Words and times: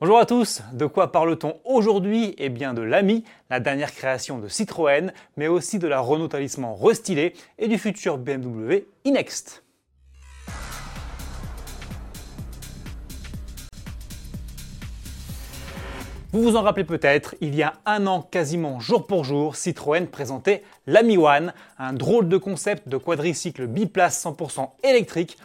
Bonjour 0.00 0.18
à 0.20 0.26
tous, 0.26 0.62
de 0.74 0.86
quoi 0.86 1.10
parle-t-on 1.10 1.56
aujourd'hui? 1.64 2.36
Eh 2.38 2.50
bien 2.50 2.72
de 2.72 2.82
l'Ami, 2.82 3.24
la 3.50 3.58
dernière 3.58 3.92
création 3.92 4.38
de 4.38 4.46
Citroën, 4.46 5.12
mais 5.36 5.48
aussi 5.48 5.80
de 5.80 5.88
la 5.88 5.98
Renault 5.98 6.28
Talisman 6.28 6.72
restylée 6.80 7.34
et 7.58 7.66
du 7.66 7.78
futur 7.78 8.16
BMW 8.16 8.86
e-Next. 9.04 9.64
Vous 16.30 16.42
vous 16.42 16.54
en 16.54 16.62
rappelez 16.62 16.84
peut-être, 16.84 17.34
il 17.40 17.56
y 17.56 17.64
a 17.64 17.72
un 17.84 18.06
an 18.06 18.22
quasiment 18.22 18.78
jour 18.78 19.06
pour 19.06 19.24
jour, 19.24 19.56
Citroën 19.56 20.06
présentait 20.06 20.62
l'Ami 20.86 21.16
One, 21.16 21.52
un 21.78 21.92
drôle 21.92 22.28
de 22.28 22.36
concept 22.36 22.88
de 22.88 22.98
quadricycle 22.98 23.66
biplace 23.66 24.24
100% 24.24 24.68
électrique 24.84 25.38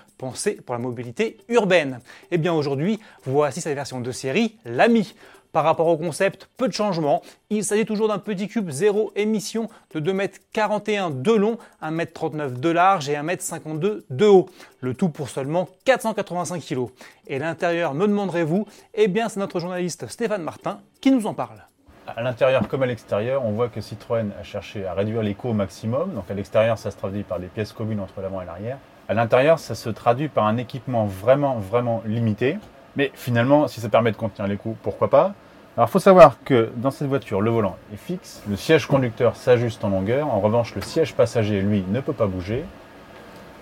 pour 0.66 0.76
la 0.76 0.80
mobilité 0.80 1.38
urbaine. 1.50 2.00
Et 2.24 2.36
eh 2.36 2.38
bien 2.38 2.54
aujourd'hui, 2.54 3.00
voici 3.24 3.62
sa 3.62 3.74
version 3.74 4.00
de 4.00 4.12
série, 4.12 4.58
l'Ami. 4.66 5.16
Par 5.52 5.66
rapport 5.66 5.86
au 5.86 5.98
concept, 5.98 6.50
peu 6.58 6.68
de 6.68 6.74
changements. 6.74 7.22
Il 7.52 7.64
s'agit 7.64 7.86
toujours 7.86 8.08
d'un 8.08 8.18
petit 8.18 8.48
cube 8.48 8.72
zéro 8.72 9.12
émission 9.16 9.70
de 9.94 10.00
2,41 10.00 10.90
m 10.90 11.22
de 11.22 11.32
long, 11.32 11.60
1,39 11.84 12.42
m 12.42 12.60
de 12.60 12.70
large 12.70 13.08
et 13.08 13.14
1,52 13.14 13.64
m 13.68 14.02
de 14.10 14.26
haut. 14.26 14.50
Le 14.82 14.96
tout 14.96 15.10
pour 15.10 15.30
seulement 15.30 15.70
485 15.86 16.60
kg. 16.60 16.88
Et 17.28 17.38
l'intérieur, 17.38 17.94
me 17.94 18.08
demanderez-vous? 18.08 18.66
Eh 18.96 19.08
bien, 19.08 19.30
c'est 19.30 19.40
notre 19.40 19.60
journaliste 19.60 20.08
Stéphane 20.08 20.42
Martin 20.42 20.80
qui 21.00 21.12
nous 21.12 21.28
en 21.28 21.36
parle. 21.36 21.64
À 22.08 22.24
l'intérieur 22.24 22.68
comme 22.68 22.82
à 22.82 22.88
l'extérieur, 22.88 23.46
on 23.46 23.52
voit 23.52 23.70
que 23.70 23.80
Citroën 23.80 24.32
a 24.40 24.44
cherché 24.44 24.88
à 24.88 24.94
réduire 24.94 25.22
l'écho 25.22 25.50
au 25.50 25.54
maximum. 25.54 26.16
Donc 26.16 26.32
à 26.32 26.34
l'extérieur, 26.34 26.80
ça 26.80 26.90
se 26.90 26.98
traduit 26.98 27.24
par 27.24 27.40
des 27.40 27.48
pièces 27.48 27.74
communes 27.74 28.00
entre 28.00 28.22
l'avant 28.22 28.42
et 28.42 28.46
l'arrière. 28.46 28.80
À 29.10 29.14
l'intérieur, 29.14 29.60
ça 29.60 29.76
se 29.76 29.90
traduit 29.90 30.30
par 30.30 30.46
un 30.46 30.58
équipement 30.58 31.06
vraiment, 31.06 31.56
vraiment 31.56 32.02
limité. 32.06 32.58
Mais 32.96 33.12
finalement, 33.16 33.68
si 33.68 33.82
ça 33.82 33.90
permet 33.90 34.12
de 34.12 34.18
contenir 34.18 34.48
les 34.48 34.56
coûts, 34.56 34.78
pourquoi 34.82 35.10
pas? 35.10 35.34
Alors, 35.76 35.90
il 35.90 35.92
faut 35.92 36.00
savoir 36.00 36.38
que 36.46 36.72
dans 36.78 36.92
cette 36.92 37.08
voiture, 37.08 37.42
le 37.42 37.50
volant 37.50 37.76
est 37.92 37.98
fixe, 37.98 38.44
le 38.48 38.56
siège 38.56 38.86
conducteur 38.86 39.36
s'ajuste 39.36 39.84
en 39.84 39.90
longueur. 39.90 40.28
En 40.28 40.40
revanche, 40.40 40.76
le 40.76 40.82
siège 40.82 41.16
passager, 41.16 41.62
lui, 41.62 41.84
ne 41.90 42.00
peut 42.00 42.14
pas 42.14 42.28
bouger. 42.28 42.64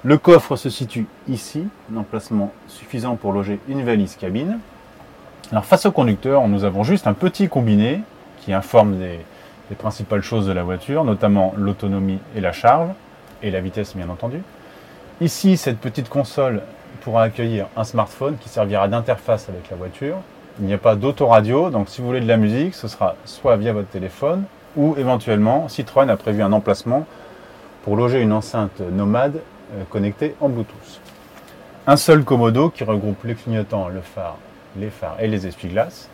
Le 0.04 0.18
coffre 0.18 0.58
se 0.58 0.70
situe 0.70 1.08
ici, 1.28 1.68
un 1.92 1.98
emplacement 1.98 2.52
suffisant 2.68 3.16
pour 3.16 3.32
loger 3.32 3.60
une 3.70 3.84
valise 3.84 4.18
cabine. 4.18 4.60
Alors, 5.52 5.66
face 5.66 5.86
au 5.86 5.92
conducteur, 5.92 6.48
nous 6.48 6.66
avons 6.66 6.84
juste 6.84 7.08
un 7.08 7.14
petit 7.14 7.48
combiné 7.48 8.02
qui 8.42 8.54
informe 8.54 8.98
des, 8.98 9.20
des 9.70 9.76
principales 9.76 10.22
choses 10.22 10.46
de 10.46 10.52
la 10.52 10.64
voiture, 10.64 11.04
notamment 11.04 11.54
l'autonomie 11.56 12.20
et 12.36 12.42
la 12.42 12.52
charge, 12.52 12.90
et 13.42 13.52
la 13.52 13.62
vitesse, 13.62 13.96
bien 13.96 14.10
entendu. 14.10 14.42
Ici, 15.22 15.56
cette 15.56 15.78
petite 15.78 16.10
console 16.10 16.64
pourra 17.02 17.22
accueillir 17.22 17.68
un 17.78 17.84
smartphone 17.84 18.38
qui 18.40 18.50
servira 18.50 18.88
d'interface 18.88 19.50
avec 19.50 19.70
la 19.70 19.78
voiture. 19.78 20.16
Il 20.60 20.66
n'y 20.66 20.74
a 20.74 20.80
pas 20.80 20.96
d'autoradio, 20.96 21.70
donc 21.70 21.90
si 21.90 22.02
vous 22.02 22.08
voulez 22.08 22.22
de 22.22 22.28
la 22.28 22.38
musique, 22.38 22.74
ce 22.74 22.88
sera 22.88 23.14
soit 23.26 23.56
via 23.56 23.72
votre 23.72 23.90
téléphone 23.90 24.46
ou 24.76 24.96
éventuellement 24.98 25.70
Citroën 25.70 26.10
a 26.10 26.18
prévu 26.18 26.42
un 26.42 26.52
emplacement 26.52 27.06
pour 27.84 27.96
loger 27.96 28.20
une 28.20 28.34
enceinte 28.34 28.80
nomade 28.80 29.42
euh, 29.76 29.84
connectée 29.92 30.36
en 30.42 30.50
Bluetooth. 30.50 31.00
Un 31.86 31.98
seul 31.98 32.24
commodo 32.24 32.72
qui 32.72 32.84
regroupe 32.84 33.24
les 33.24 33.36
clignotants, 33.36 33.90
le 33.90 34.02
phare, 34.02 34.38
les 34.76 34.90
phares 34.90 35.18
et 35.20 35.28
les 35.28 35.46
essuie-glaces. 35.46 36.10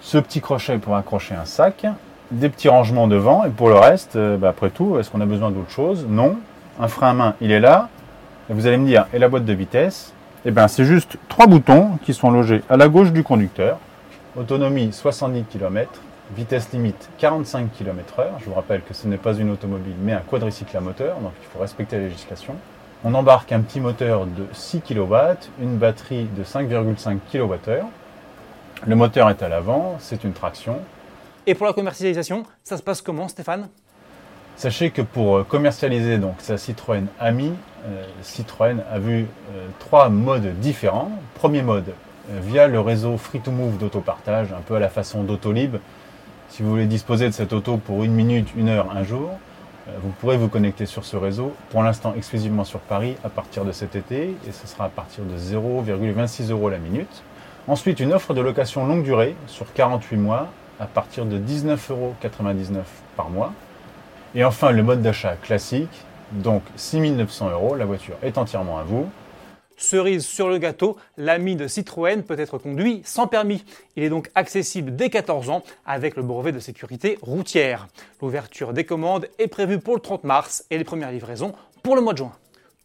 Ce 0.00 0.16
petit 0.16 0.40
crochet 0.40 0.78
pour 0.78 0.96
accrocher 0.96 1.34
un 1.34 1.44
sac, 1.44 1.84
des 2.30 2.48
petits 2.48 2.70
rangements 2.70 3.08
devant 3.08 3.44
et 3.44 3.50
pour 3.50 3.68
le 3.68 3.76
reste, 3.76 4.16
euh, 4.16 4.38
bah, 4.38 4.48
après 4.48 4.70
tout, 4.70 4.98
est-ce 4.98 5.10
qu'on 5.10 5.20
a 5.20 5.26
besoin 5.26 5.50
d'autre 5.50 5.70
chose? 5.70 6.06
Non. 6.08 6.36
Un 6.80 6.88
frein 6.88 7.10
à 7.10 7.14
main, 7.14 7.34
il 7.42 7.52
est 7.52 7.60
là. 7.60 7.90
Et 8.48 8.52
vous 8.52 8.68
allez 8.68 8.76
me 8.76 8.86
dire, 8.86 9.06
et 9.12 9.18
la 9.18 9.28
boîte 9.28 9.44
de 9.44 9.52
vitesse? 9.52 10.12
Eh 10.44 10.52
bien, 10.52 10.68
c'est 10.68 10.84
juste 10.84 11.16
trois 11.28 11.48
boutons 11.48 11.98
qui 12.04 12.14
sont 12.14 12.30
logés 12.30 12.62
à 12.70 12.76
la 12.76 12.88
gauche 12.88 13.10
du 13.10 13.24
conducteur. 13.24 13.78
Autonomie 14.36 14.92
70 14.92 15.44
km, 15.50 15.90
vitesse 16.36 16.70
limite 16.72 17.08
45 17.18 17.72
km/h. 17.72 18.24
Je 18.38 18.44
vous 18.44 18.54
rappelle 18.54 18.82
que 18.82 18.94
ce 18.94 19.08
n'est 19.08 19.16
pas 19.16 19.34
une 19.34 19.50
automobile 19.50 19.94
mais 20.00 20.12
un 20.12 20.20
quadricycle 20.20 20.76
à 20.76 20.80
moteur, 20.80 21.16
donc 21.18 21.32
il 21.42 21.48
faut 21.48 21.58
respecter 21.58 21.96
la 21.96 22.04
législation. 22.04 22.54
On 23.02 23.14
embarque 23.14 23.50
un 23.50 23.60
petit 23.60 23.80
moteur 23.80 24.26
de 24.26 24.46
6 24.52 24.82
kW, 24.82 25.14
une 25.60 25.76
batterie 25.76 26.28
de 26.36 26.44
5,5 26.44 27.18
kWh. 27.32 27.84
Le 28.86 28.94
moteur 28.94 29.28
est 29.28 29.42
à 29.42 29.48
l'avant, 29.48 29.96
c'est 29.98 30.22
une 30.22 30.32
traction. 30.32 30.78
Et 31.48 31.56
pour 31.56 31.66
la 31.66 31.72
commercialisation, 31.72 32.44
ça 32.62 32.76
se 32.76 32.82
passe 32.84 33.02
comment 33.02 33.26
Stéphane? 33.26 33.68
Sachez 34.56 34.88
que 34.88 35.02
pour 35.02 35.36
euh, 35.36 35.44
commercialiser 35.44 36.16
donc 36.16 36.36
sa 36.38 36.56
Citroën 36.56 37.04
Ami, 37.20 37.52
euh, 37.84 38.02
Citroën 38.22 38.78
a 38.90 38.98
vu 38.98 39.26
euh, 39.54 39.66
trois 39.78 40.08
modes 40.08 40.58
différents. 40.60 41.10
Premier 41.34 41.60
mode, 41.60 41.92
via 42.30 42.66
le 42.66 42.80
réseau 42.80 43.16
Free2Move 43.16 43.76
d'autopartage, 43.78 44.54
un 44.54 44.62
peu 44.62 44.74
à 44.74 44.80
la 44.80 44.88
façon 44.88 45.24
d'Autolib. 45.24 45.76
Si 46.48 46.62
vous 46.62 46.70
voulez 46.70 46.86
disposer 46.86 47.26
de 47.26 47.32
cette 47.32 47.52
auto 47.52 47.76
pour 47.76 48.02
une 48.02 48.12
minute, 48.14 48.48
une 48.56 48.70
heure, 48.70 48.90
un 48.96 49.04
jour, 49.04 49.30
vous 50.02 50.08
pourrez 50.20 50.38
vous 50.38 50.48
connecter 50.48 50.86
sur 50.86 51.04
ce 51.04 51.16
réseau, 51.16 51.52
pour 51.70 51.82
l'instant 51.82 52.14
exclusivement 52.16 52.64
sur 52.64 52.80
Paris 52.80 53.14
à 53.24 53.28
partir 53.28 53.64
de 53.64 53.72
cet 53.72 53.94
été, 53.94 54.34
et 54.48 54.52
ce 54.52 54.66
sera 54.66 54.86
à 54.86 54.88
partir 54.88 55.22
de 55.24 55.36
0,26 55.36 56.50
euros 56.50 56.70
la 56.70 56.78
minute. 56.78 57.22
Ensuite, 57.68 58.00
une 58.00 58.12
offre 58.12 58.32
de 58.32 58.40
location 58.40 58.86
longue 58.86 59.04
durée 59.04 59.36
sur 59.48 59.72
48 59.72 60.16
mois 60.16 60.48
à 60.80 60.86
partir 60.86 61.26
de 61.26 61.38
19,99 61.38 61.90
euros 61.90 62.14
par 63.16 63.28
mois. 63.28 63.52
Et 64.34 64.44
enfin, 64.44 64.70
le 64.70 64.82
mode 64.82 65.02
d'achat 65.02 65.36
classique, 65.36 66.04
donc 66.32 66.62
6900 66.76 67.50
euros, 67.50 67.74
la 67.74 67.84
voiture 67.84 68.16
est 68.22 68.38
entièrement 68.38 68.78
à 68.78 68.82
vous. 68.82 69.06
Cerise 69.78 70.24
sur 70.24 70.48
le 70.48 70.56
gâteau, 70.56 70.96
l'ami 71.18 71.54
de 71.54 71.68
Citroën 71.68 72.22
peut 72.22 72.38
être 72.38 72.56
conduit 72.56 73.02
sans 73.04 73.26
permis. 73.26 73.62
Il 73.96 74.02
est 74.02 74.08
donc 74.08 74.30
accessible 74.34 74.96
dès 74.96 75.10
14 75.10 75.50
ans 75.50 75.62
avec 75.84 76.16
le 76.16 76.22
brevet 76.22 76.52
de 76.52 76.58
sécurité 76.58 77.18
routière. 77.20 77.86
L'ouverture 78.22 78.72
des 78.72 78.84
commandes 78.84 79.28
est 79.38 79.48
prévue 79.48 79.78
pour 79.78 79.94
le 79.94 80.00
30 80.00 80.24
mars 80.24 80.64
et 80.70 80.78
les 80.78 80.84
premières 80.84 81.12
livraisons 81.12 81.52
pour 81.82 81.94
le 81.94 82.00
mois 82.00 82.14
de 82.14 82.18
juin. 82.18 82.32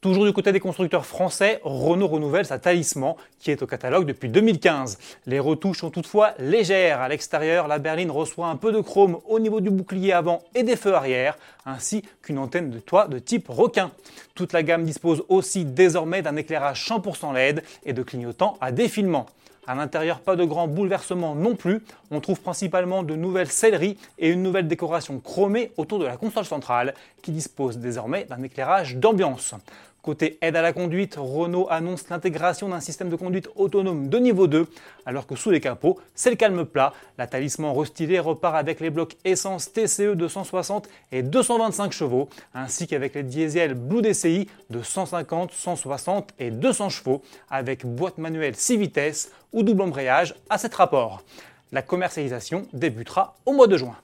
Toujours 0.01 0.25
du 0.25 0.33
côté 0.33 0.51
des 0.51 0.59
constructeurs 0.59 1.05
français, 1.05 1.59
Renault 1.63 2.07
renouvelle 2.07 2.47
sa 2.47 2.57
Talisman 2.57 3.13
qui 3.37 3.51
est 3.51 3.61
au 3.61 3.67
catalogue 3.67 4.07
depuis 4.07 4.29
2015. 4.29 4.97
Les 5.27 5.39
retouches 5.39 5.81
sont 5.81 5.91
toutefois 5.91 6.33
légères. 6.39 7.01
À 7.01 7.07
l'extérieur, 7.07 7.67
la 7.67 7.77
berline 7.77 8.09
reçoit 8.09 8.47
un 8.47 8.55
peu 8.55 8.71
de 8.71 8.81
chrome 8.81 9.19
au 9.29 9.39
niveau 9.39 9.61
du 9.61 9.69
bouclier 9.69 10.11
avant 10.11 10.41
et 10.55 10.63
des 10.63 10.75
feux 10.75 10.95
arrière, 10.95 11.37
ainsi 11.67 12.01
qu'une 12.23 12.39
antenne 12.39 12.71
de 12.71 12.79
toit 12.79 13.07
de 13.09 13.19
type 13.19 13.47
requin. 13.49 13.91
Toute 14.33 14.53
la 14.53 14.63
gamme 14.63 14.85
dispose 14.85 15.23
aussi 15.29 15.65
désormais 15.65 16.23
d'un 16.23 16.35
éclairage 16.35 16.83
100% 16.83 17.35
LED 17.35 17.63
et 17.85 17.93
de 17.93 18.01
clignotants 18.01 18.57
à 18.59 18.71
défilement. 18.71 19.27
À 19.67 19.75
l'intérieur, 19.75 20.19
pas 20.19 20.35
de 20.35 20.43
grands 20.43 20.67
bouleversements 20.67 21.35
non 21.35 21.55
plus. 21.55 21.83
On 22.09 22.19
trouve 22.19 22.41
principalement 22.41 23.03
de 23.03 23.15
nouvelles 23.15 23.51
selleries 23.51 23.97
et 24.17 24.29
une 24.29 24.41
nouvelle 24.41 24.67
décoration 24.67 25.19
chromée 25.19 25.71
autour 25.77 25.99
de 25.99 26.05
la 26.05 26.17
console 26.17 26.45
centrale 26.45 26.95
qui 27.21 27.31
dispose 27.31 27.77
désormais 27.77 28.25
d'un 28.25 28.41
éclairage 28.41 28.95
d'ambiance. 28.95 29.53
Côté 30.01 30.39
aide 30.41 30.55
à 30.55 30.63
la 30.63 30.73
conduite, 30.73 31.15
Renault 31.19 31.67
annonce 31.69 32.09
l'intégration 32.09 32.69
d'un 32.69 32.79
système 32.79 33.09
de 33.09 33.15
conduite 33.15 33.49
autonome 33.55 34.09
de 34.09 34.17
niveau 34.17 34.47
2, 34.47 34.65
alors 35.05 35.27
que 35.27 35.35
sous 35.35 35.51
les 35.51 35.61
capots, 35.61 35.99
c'est 36.15 36.31
le 36.31 36.35
calme 36.35 36.65
plat. 36.65 36.93
La 37.19 37.27
talisman 37.27 37.77
restylé 37.77 38.17
repart 38.17 38.55
avec 38.55 38.79
les 38.79 38.89
blocs 38.89 39.15
essence 39.25 39.71
TCE 39.71 40.15
260 40.15 40.89
et 41.11 41.21
225 41.21 41.91
chevaux, 41.91 42.29
ainsi 42.55 42.87
qu'avec 42.87 43.13
les 43.13 43.21
diesels 43.21 43.75
Blue 43.75 44.01
DCI 44.01 44.47
de 44.71 44.81
150, 44.81 45.51
160 45.51 46.33
et 46.39 46.49
200 46.49 46.89
chevaux, 46.89 47.21
avec 47.51 47.85
boîte 47.85 48.17
manuelle 48.17 48.55
6 48.55 48.77
vitesses 48.77 49.31
ou 49.53 49.61
double 49.61 49.83
embrayage 49.83 50.33
à 50.49 50.57
7 50.57 50.73
rapports. 50.73 51.21
La 51.71 51.83
commercialisation 51.83 52.65
débutera 52.73 53.35
au 53.45 53.53
mois 53.53 53.67
de 53.67 53.77
juin. 53.77 53.95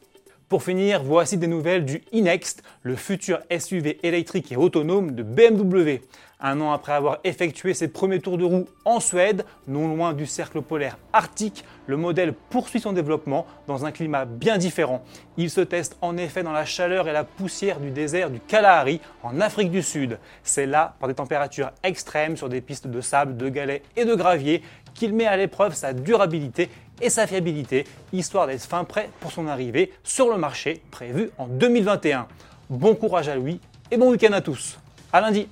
Pour 0.50 0.64
finir, 0.64 1.04
voici 1.04 1.38
des 1.38 1.48
nouvelles 1.48 1.84
du 1.84 1.98
e-Next, 2.14 2.64
le 2.82 2.96
futur 2.96 3.40
SUV 3.52 4.00
électrique 4.02 4.50
et 4.54 4.56
autonome 4.56 5.12
de 5.12 5.22
BMW. 5.22 6.00
Un 6.40 6.62
an 6.62 6.72
après 6.72 6.94
avoir 6.94 7.18
effectué 7.26 7.74
ses 7.74 7.90
premiers 7.90 8.22
tours 8.22 8.38
de 8.38 8.46
roue 8.46 8.66
en 8.86 9.02
Suède, 9.02 9.44
non 9.68 9.90
loin 9.90 10.14
du 10.14 10.26
cercle 10.26 10.62
polaire 10.62 10.98
arctique, 11.12 11.66
le 11.86 11.98
modèle 11.98 12.32
poursuit 12.32 12.80
son 12.80 12.94
développement 12.94 13.46
dans 13.68 13.86
un 13.86 13.92
climat 13.92 14.24
bien 14.24 14.58
différent. 14.58 15.04
Il 15.36 15.50
se 15.50 15.60
teste 15.60 15.98
en 16.00 16.16
effet 16.16 16.44
dans 16.44 16.54
la 16.54 16.64
chaleur 16.64 17.10
et 17.10 17.14
la 17.14 17.26
poussière 17.26 17.82
du 17.82 17.92
désert 17.92 18.30
du 18.30 18.40
Kalahari 18.40 19.02
en 19.24 19.42
Afrique 19.42 19.70
du 19.70 19.82
Sud. 19.82 20.18
C'est 20.44 20.66
là, 20.66 20.96
par 21.02 21.10
des 21.10 21.16
températures 21.16 21.72
extrêmes 21.84 22.38
sur 22.38 22.48
des 22.48 22.62
pistes 22.62 22.88
de 22.88 23.02
sable, 23.02 23.36
de 23.36 23.50
galets 23.50 23.84
et 23.98 24.06
de 24.06 24.16
gravier, 24.16 24.64
qu'il 24.94 25.14
met 25.14 25.28
à 25.28 25.36
l'épreuve 25.36 25.74
sa 25.74 25.92
durabilité 25.92 26.70
et 27.02 27.10
sa 27.10 27.28
fiabilité, 27.28 27.86
histoire 28.14 28.48
d'être 28.48 28.64
fin 28.64 28.84
prêt 28.84 29.10
pour 29.20 29.32
son 29.32 29.48
arrivée 29.48 29.94
sur 30.04 30.30
le 30.30 30.38
marché 30.38 30.82
prévu 30.92 31.32
en 31.38 31.48
2021. 31.48 32.28
Bon 32.70 32.96
courage 32.96 33.30
à 33.30 33.36
lui 33.36 33.60
et 33.92 33.98
bon 33.98 34.12
week-end 34.12 34.34
à 34.34 34.42
tous. 34.42 34.78
À 35.14 35.22
lundi 35.22 35.48